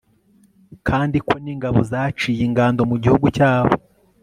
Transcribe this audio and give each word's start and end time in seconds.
kandi 0.87 1.17
ko 1.27 1.33
n'ingabo 1.43 1.79
zaciye 1.91 2.41
ingando 2.47 2.81
mu 2.89 2.95
gihugu 3.03 3.27
cyabo 3.37 3.73